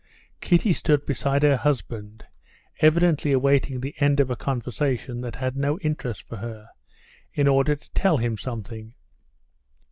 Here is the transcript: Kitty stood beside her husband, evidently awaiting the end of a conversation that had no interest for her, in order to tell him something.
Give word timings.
Kitty 0.39 0.73
stood 0.73 1.05
beside 1.05 1.43
her 1.43 1.57
husband, 1.57 2.25
evidently 2.79 3.31
awaiting 3.33 3.79
the 3.81 3.93
end 3.99 4.19
of 4.19 4.31
a 4.31 4.35
conversation 4.35 5.21
that 5.21 5.35
had 5.35 5.55
no 5.55 5.77
interest 5.81 6.23
for 6.27 6.37
her, 6.37 6.71
in 7.35 7.47
order 7.47 7.75
to 7.75 7.91
tell 7.91 8.17
him 8.17 8.35
something. 8.35 8.95